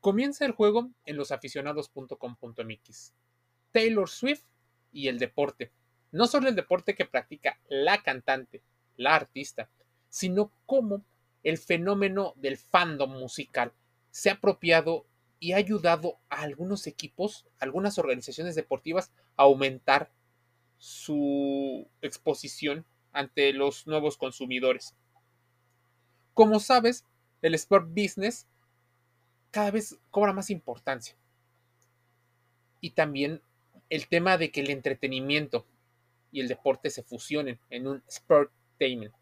[0.00, 3.12] Comienza el juego en losaficionados.com.mx.
[3.70, 4.44] Taylor Swift
[4.92, 5.72] y el deporte.
[6.10, 8.62] No solo el deporte que practica la cantante,
[8.96, 9.68] la artista,
[10.08, 11.04] sino cómo
[11.42, 13.72] el fenómeno del fandom musical
[14.10, 15.06] se ha apropiado
[15.38, 20.10] y ha ayudado a algunos equipos, algunas organizaciones deportivas a aumentar
[20.78, 24.94] su exposición ante los nuevos consumidores.
[26.34, 27.04] Como sabes,
[27.42, 28.46] el sport business
[29.50, 31.16] cada vez cobra más importancia.
[32.80, 33.42] Y también
[33.88, 35.66] el tema de que el entretenimiento
[36.32, 39.14] y el deporte se fusionen en un sportainment.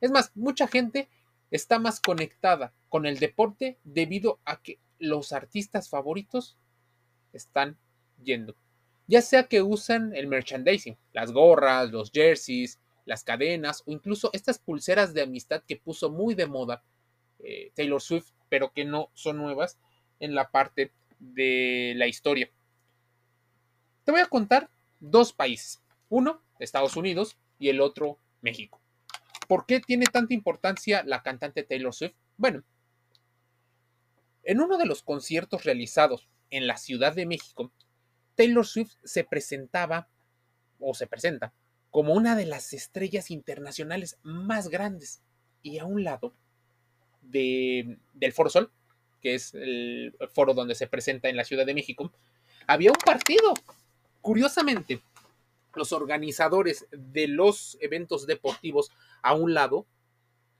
[0.00, 1.08] Es más, mucha gente
[1.50, 6.56] está más conectada con el deporte debido a que los artistas favoritos
[7.32, 7.78] están
[8.22, 8.56] yendo.
[9.06, 14.58] Ya sea que usan el merchandising, las gorras, los jerseys, las cadenas o incluso estas
[14.58, 16.82] pulseras de amistad que puso muy de moda
[17.38, 19.78] eh, Taylor Swift, pero que no son nuevas
[20.20, 22.50] en la parte de la historia.
[24.04, 28.80] Te voy a contar dos países, uno Estados Unidos y el otro México.
[29.48, 32.14] ¿Por qué tiene tanta importancia la cantante Taylor Swift?
[32.36, 32.64] Bueno,
[34.42, 37.72] en uno de los conciertos realizados en la Ciudad de México,
[38.34, 40.08] Taylor Swift se presentaba
[40.78, 41.52] o se presenta
[41.90, 45.22] como una de las estrellas internacionales más grandes
[45.62, 46.34] y a un lado
[47.30, 48.70] del Foro Sol,
[49.20, 52.12] que es el foro donde se presenta en la Ciudad de México,
[52.66, 53.54] había un partido.
[54.20, 55.00] Curiosamente,
[55.74, 58.90] los organizadores de los eventos deportivos
[59.22, 59.86] a un lado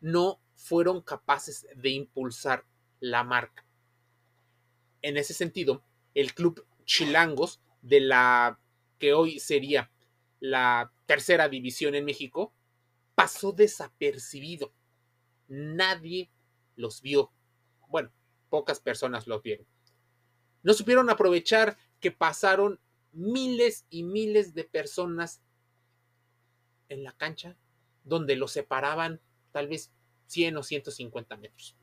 [0.00, 2.64] no fueron capaces de impulsar
[3.00, 3.64] la marca.
[5.02, 5.82] En ese sentido,
[6.14, 8.58] el club Chilangos de la
[8.98, 9.90] que hoy sería
[10.40, 12.52] la tercera división en México
[13.14, 14.72] pasó desapercibido.
[15.48, 16.30] Nadie
[16.76, 17.32] los vio.
[17.88, 18.10] Bueno,
[18.48, 19.66] pocas personas los vieron.
[20.62, 22.80] No supieron aprovechar que pasaron
[23.12, 25.40] miles y miles de personas
[26.88, 27.56] en la cancha
[28.04, 29.20] donde los separaban
[29.52, 29.92] tal vez
[30.26, 31.76] 100 o 150 metros.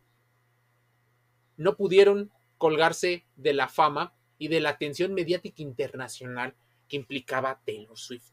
[1.57, 6.55] No pudieron colgarse de la fama y de la atención mediática internacional
[6.87, 8.31] que implicaba Taylor Swift.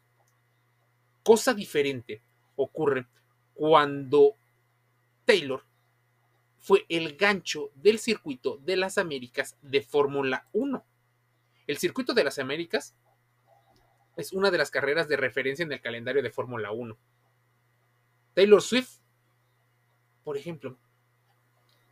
[1.22, 2.22] Cosa diferente
[2.56, 3.06] ocurre
[3.54, 4.36] cuando
[5.24, 5.64] Taylor
[6.60, 10.84] fue el gancho del circuito de las Américas de Fórmula 1.
[11.66, 12.94] El circuito de las Américas
[14.16, 16.96] es una de las carreras de referencia en el calendario de Fórmula 1.
[18.34, 18.98] Taylor Swift,
[20.22, 20.78] por ejemplo,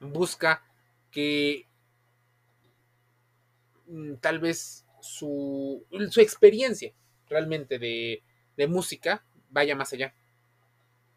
[0.00, 0.62] busca
[1.10, 1.66] que
[3.86, 6.92] mm, tal vez su, su experiencia
[7.26, 8.22] realmente de,
[8.56, 10.14] de música vaya más allá.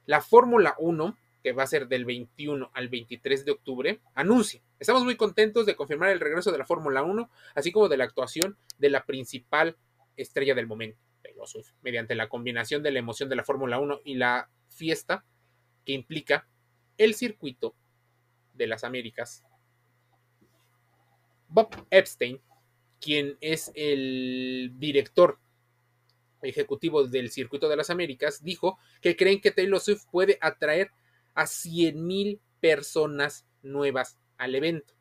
[0.06, 4.62] La Fórmula 1 que va a ser del 21 al 23 de octubre, anuncia.
[4.80, 8.04] Estamos muy contentos de confirmar el regreso de la Fórmula 1, así como de la
[8.04, 9.78] actuación de la principal
[10.16, 11.00] estrella del momento,
[11.82, 15.26] mediante la combinación de la emoción de la Fórmula 1 y la fiesta
[15.86, 16.48] que implica
[16.98, 17.76] el circuito
[18.54, 19.44] de las Américas.
[21.48, 22.40] Bob Epstein,
[23.00, 25.40] quien es el director
[26.44, 30.92] ejecutivo del circuito de las Américas, dijo que creen que Taylor Swift puede atraer
[31.34, 34.94] a 100.000 personas nuevas al evento.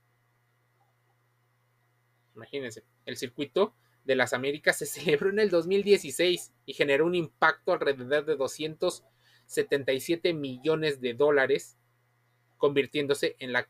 [2.34, 3.74] Imagínense, el circuito
[4.04, 10.32] de las Américas se celebró en el 2016 y generó un impacto alrededor de 277
[10.34, 11.76] millones de dólares,
[12.56, 13.68] convirtiéndose en la,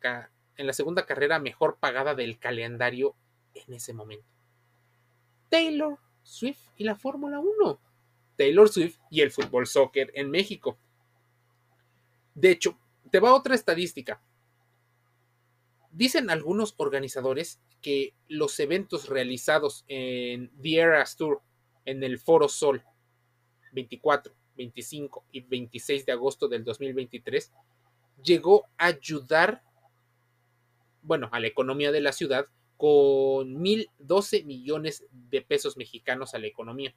[0.56, 3.16] en la segunda carrera mejor pagada del calendario
[3.54, 4.26] en ese momento.
[5.48, 7.80] Taylor Swift y la Fórmula 1.
[8.36, 10.78] Taylor Swift y el fútbol soccer en México.
[12.34, 12.78] De hecho,
[13.10, 14.22] te va otra estadística.
[15.90, 21.42] Dicen algunos organizadores que los eventos realizados en The Eras Tour
[21.84, 22.84] en el Foro Sol
[23.72, 27.52] 24, 25 y 26 de agosto del 2023
[28.22, 29.62] llegó a ayudar,
[31.02, 36.46] bueno, a la economía de la ciudad con 1.012 millones de pesos mexicanos a la
[36.46, 36.94] economía,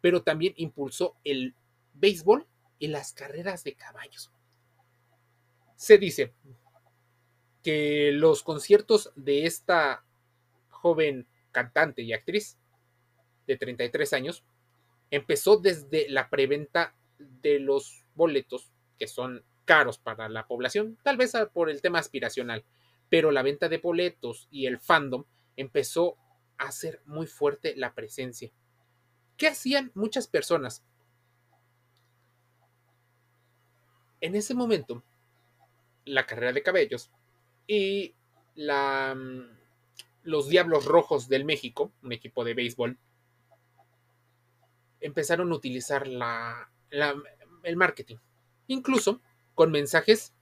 [0.00, 1.54] pero también impulsó el
[1.94, 2.46] béisbol
[2.78, 4.33] y las carreras de caballos
[5.84, 6.32] se dice
[7.62, 10.04] que los conciertos de esta
[10.70, 12.58] joven cantante y actriz
[13.46, 14.44] de 33 años
[15.10, 21.32] empezó desde la preventa de los boletos que son caros para la población, tal vez
[21.52, 22.64] por el tema aspiracional,
[23.10, 25.24] pero la venta de boletos y el fandom
[25.56, 26.16] empezó
[26.56, 28.50] a hacer muy fuerte la presencia.
[29.36, 30.82] ¿Qué hacían muchas personas?
[34.20, 35.02] En ese momento
[36.04, 37.10] la carrera de cabellos
[37.66, 38.14] y
[38.54, 39.54] la, mm,
[40.24, 42.98] los Diablos Rojos del México, un equipo de béisbol,
[45.00, 48.16] empezaron a utilizar la, el marketing.
[48.66, 49.20] Incluso
[49.54, 50.32] con mensajes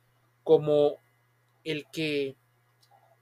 [0.44, 0.98] como
[1.64, 2.36] el que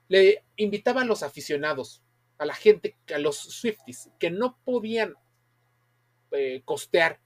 [0.09, 2.03] le invitaba a los aficionados,
[2.39, 5.15] a la gente, a los Swifties, que no podían
[6.33, 7.21] eh, costear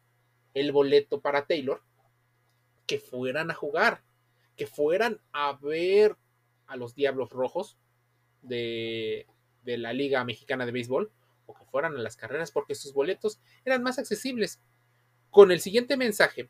[0.54, 1.82] el boleto para Taylor,
[2.86, 4.04] que fueran a jugar,
[4.56, 6.16] que fueran a ver
[6.66, 7.78] a los Diablos Rojos
[8.42, 9.26] de,
[9.64, 11.10] la Liga Mexicana de Béisbol,
[11.46, 14.60] o que fueran a las carreras, porque sus boletos eran más accesibles.
[15.30, 16.48] Con el siguiente mensaje,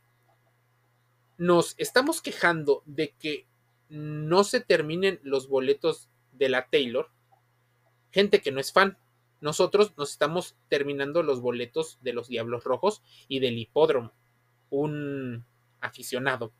[1.39, 3.47] nos estamos quejando de que
[3.89, 7.11] no se terminen los boletos de la Taylor,
[8.11, 8.99] gente que no es fan.
[9.41, 14.13] Nosotros nos estamos terminando los boletos de los Diablos Rojos y del Hipódromo.
[14.71, 15.45] Un
[15.81, 16.53] aficionado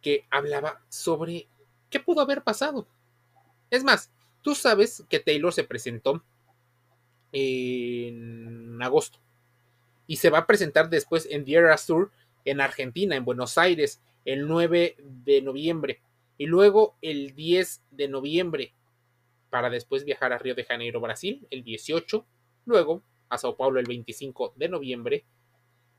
[0.00, 1.48] que hablaba sobre
[1.88, 2.86] qué pudo haber pasado.
[3.70, 4.10] Es más,
[4.42, 6.24] tú sabes que Taylor se presentó
[7.32, 9.18] en agosto
[10.06, 12.10] y se va a presentar después en The Eras Tour
[12.44, 16.00] en Argentina, en Buenos Aires, el 9 de noviembre
[16.36, 18.74] y luego el 10 de noviembre
[19.50, 22.24] para después viajar a Río de Janeiro, Brasil, el 18,
[22.66, 25.24] luego a Sao Paulo el 25 de noviembre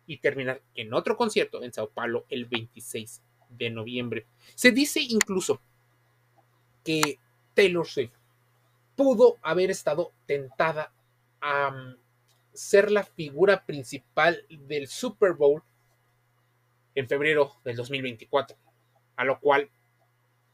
[0.08, 3.22] y terminar en otro concierto en Sao Paulo el 26
[3.52, 4.26] de noviembre.
[4.56, 5.62] Se dice incluso
[6.84, 7.20] que
[7.54, 8.14] Taylor Swift
[8.96, 10.92] pudo haber estado tentada
[11.40, 11.98] a mm,
[12.54, 15.64] ser la figura principal del Super Bowl
[16.96, 18.58] en febrero del 2024,
[19.16, 19.70] a lo cual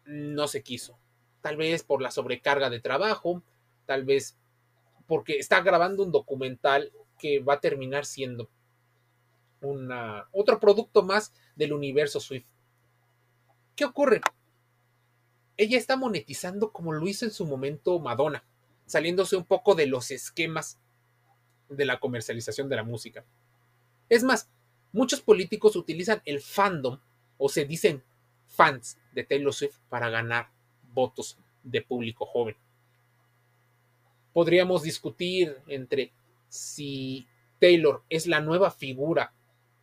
[0.06, 0.98] no se quiso.
[1.42, 3.44] Tal vez por la sobrecarga de trabajo,
[3.86, 4.38] tal vez
[5.08, 8.50] porque está grabando un documental que va a terminar siendo
[9.62, 12.48] una, otro producto más del universo Swift.
[13.78, 14.22] ¿Qué ocurre?
[15.56, 18.44] Ella está monetizando como lo hizo en su momento Madonna,
[18.88, 20.80] saliéndose un poco de los esquemas
[21.70, 23.24] de la comercialización de la música.
[24.10, 24.50] Es más,
[24.92, 27.00] muchos políticos utilizan el fandom
[27.38, 28.04] o se dicen
[28.48, 30.50] fans de Taylor Swift para ganar
[30.92, 32.56] votos de público joven.
[34.34, 36.12] Podríamos discutir entre
[36.50, 37.28] si
[37.60, 39.34] Taylor es la nueva figura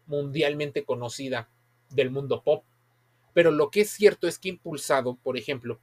[0.07, 1.49] mundialmente conocida
[1.91, 2.65] del mundo pop,
[3.35, 5.81] pero lo que es cierto es que ha impulsado, por ejemplo,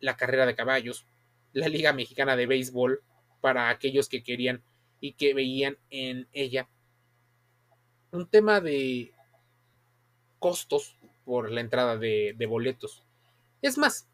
[0.00, 1.06] la carrera de caballos,
[1.52, 3.02] la Liga Mexicana de Béisbol,
[3.40, 4.62] para aquellos que querían
[5.00, 6.68] y que veían en ella
[8.10, 9.12] un tema de
[10.38, 13.04] costos por la entrada de, boletos.
[13.62, 14.08] Es más,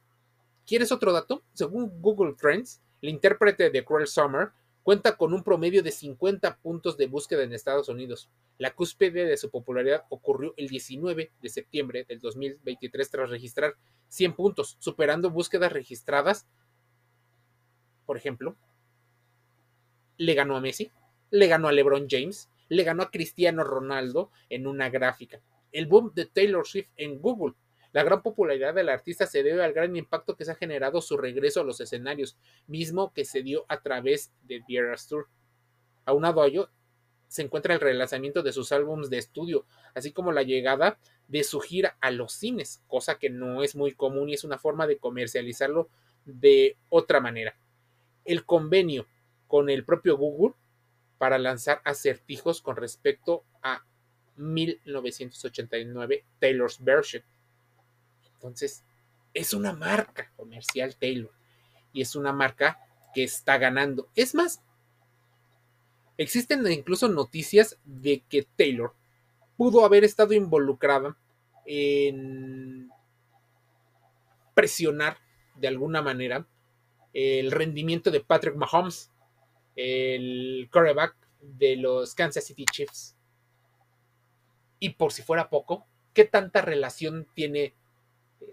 [0.66, 1.42] ¿quieres otro dato?
[1.54, 4.50] Según Google Trends, el intérprete de Cruel Summer
[4.86, 8.30] cuenta con un promedio de 50 puntos de búsqueda en Estados Unidos.
[8.56, 13.74] La cúspide de su popularidad ocurrió el 19 de septiembre del 2023 tras registrar
[14.06, 16.46] 100 puntos, superando búsquedas registradas.
[18.04, 18.54] Por ejemplo,
[20.18, 20.92] le ganó a Messi,
[21.30, 25.42] le ganó a LeBron James, le ganó a Cristiano Ronaldo en una gráfica
[25.72, 27.54] el boom de Taylor Swift en Google.
[27.92, 31.16] La gran popularidad del artista se debe al gran impacto que se ha generado su
[31.16, 32.36] regreso a los escenarios,
[32.66, 35.28] mismo que se dio a través de The Tour.
[36.04, 36.70] Aunado a ello,
[37.28, 40.98] se encuentra el relanzamiento de sus álbumes de estudio, así como la llegada
[41.28, 44.58] de su gira a los cines, cosa que no es muy común y es una
[44.58, 45.88] forma de comercializarlo
[46.24, 47.56] de otra manera.
[48.24, 49.06] El convenio
[49.46, 50.54] con el propio Google
[51.18, 53.84] para lanzar acertijos con respecto a
[54.36, 57.22] 1989 Taylor's Version.
[58.36, 58.84] Entonces,
[59.34, 61.32] es una marca comercial Taylor
[61.92, 62.78] y es una marca
[63.14, 64.08] que está ganando.
[64.14, 64.62] Es más,
[66.18, 68.94] existen incluso noticias de que Taylor
[69.56, 71.16] pudo haber estado involucrada
[71.64, 72.90] en
[74.54, 75.18] presionar
[75.56, 76.46] de alguna manera
[77.12, 79.10] el rendimiento de Patrick Mahomes,
[79.74, 83.16] el quarterback de los Kansas City Chiefs.
[84.78, 87.74] Y por si fuera poco, ¿qué tanta relación tiene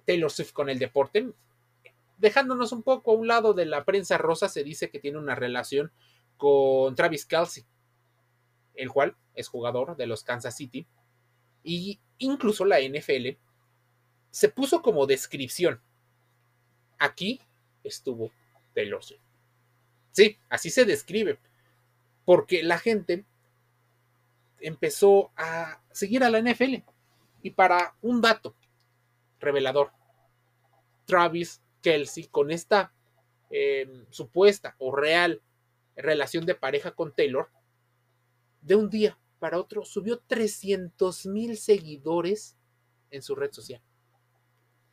[0.05, 1.31] Taylor Swift con el deporte?
[2.17, 5.35] Dejándonos un poco a un lado de la prensa rosa, se dice que tiene una
[5.35, 5.91] relación
[6.37, 7.65] con Travis Kelsey,
[8.75, 10.87] el cual es jugador de los Kansas City.
[11.63, 13.37] Y incluso la NFL
[14.31, 15.81] se puso como descripción.
[16.97, 17.41] Aquí
[17.83, 18.31] estuvo
[18.73, 19.21] Taylor Swift.
[20.11, 21.39] Sí, así se describe.
[22.25, 23.25] Porque la gente
[24.59, 26.75] empezó a seguir a la NFL.
[27.41, 28.55] Y para un dato
[29.43, 29.91] revelador,
[31.05, 32.93] Travis Kelsey, con esta
[33.49, 35.41] em, supuesta o real
[35.95, 37.49] relación de pareja con Taylor,
[38.61, 42.57] de un día para otro subió 300 mil seguidores
[43.11, 43.81] en su red social.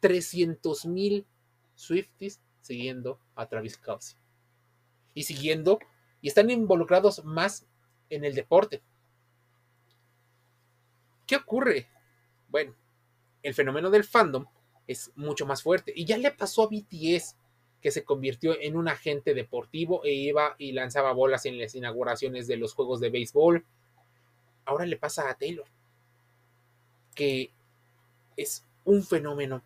[0.01, 1.27] 300 mil
[1.75, 4.19] Swifties siguiendo a Travis Kelsey.
[5.15, 5.79] Y siguiendo,
[6.21, 7.67] y están involucrados más
[8.11, 8.83] en el deporte.
[11.27, 11.89] ¿Qué ocurre?
[12.49, 12.75] Bueno,
[13.43, 14.47] el fenómeno del fandom
[14.87, 15.93] es mucho más fuerte.
[15.95, 17.37] Y ya le pasó a BTS,
[17.81, 22.47] que se convirtió en un agente deportivo e iba y lanzaba bolas en las inauguraciones
[22.47, 23.65] de los juegos de béisbol.
[24.65, 25.67] Ahora le pasa a Taylor,
[27.15, 27.51] que
[28.37, 29.63] es un fenómeno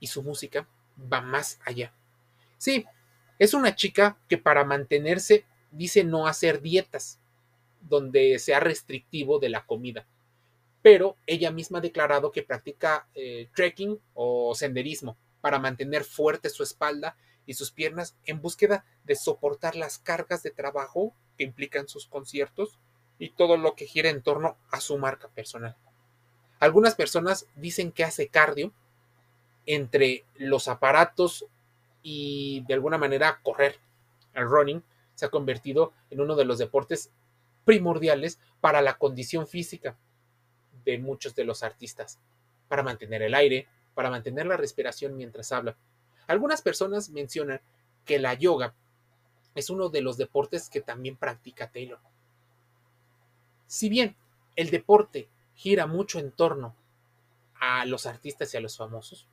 [0.00, 0.68] y su música
[1.12, 1.92] va más allá.
[2.58, 2.84] Sí,
[3.38, 7.20] es una chica que para mantenerse dice no hacer dietas,
[7.82, 10.06] donde sea restrictivo de la comida.
[10.86, 16.62] Pero ella misma ha declarado que practica eh, trekking o senderismo para mantener fuerte su
[16.62, 22.06] espalda y sus piernas en búsqueda de soportar las cargas de trabajo que implican sus
[22.06, 22.78] conciertos
[23.18, 25.74] y todo lo que gira en torno a su marca personal.
[26.60, 28.72] Algunas personas dicen que hace cardio
[29.66, 31.46] entre los aparatos
[32.00, 33.80] y de alguna manera correr.
[34.34, 34.84] El running
[35.16, 37.10] se ha convertido en uno de los deportes
[37.64, 39.96] primordiales para la condición física
[40.86, 42.18] de muchos de los artistas,
[42.68, 45.76] para mantener el aire, para mantener la respiración mientras habla.
[46.26, 47.60] Algunas personas mencionan
[48.04, 48.74] que la yoga
[49.54, 51.98] es uno de los deportes que también practica Taylor.
[53.66, 54.16] Si bien
[54.54, 56.74] el deporte gira mucho en torno
[57.58, 59.26] a los artistas y a los famosos,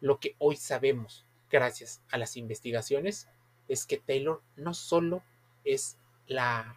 [0.00, 3.28] lo que hoy sabemos gracias a las investigaciones
[3.68, 5.22] es que Taylor no solo
[5.64, 6.76] es la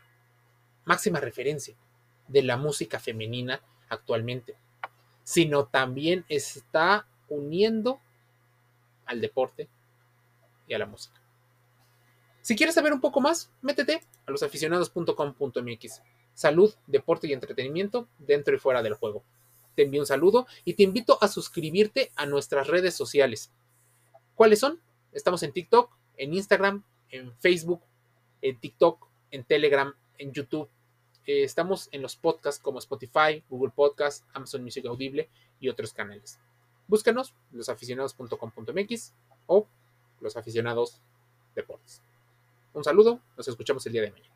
[0.83, 1.75] máxima referencia
[2.27, 4.55] de la música femenina actualmente,
[5.23, 7.99] sino también está uniendo
[9.05, 9.69] al deporte
[10.67, 11.21] y a la música.
[12.41, 16.01] Si quieres saber un poco más, métete a losaficionados.com.mx.
[16.33, 19.23] Salud, deporte y entretenimiento dentro y fuera del juego.
[19.75, 23.51] Te envío un saludo y te invito a suscribirte a nuestras redes sociales.
[24.35, 24.79] ¿Cuáles son?
[25.11, 27.81] Estamos en TikTok, en Instagram, en Facebook,
[28.41, 30.69] en TikTok, en Telegram, en YouTube.
[31.25, 35.29] Eh, estamos en los podcasts como Spotify, Google Podcasts, Amazon Music Audible
[35.59, 36.39] y otros canales.
[36.87, 39.13] Búscanos, losaficionados.com.mx
[39.47, 39.67] o
[40.21, 41.01] los aficionados
[41.55, 42.01] deportes.
[42.73, 44.34] Un saludo, nos escuchamos el día de mañana.